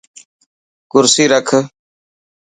[0.91, 1.47] ڪرسي رک.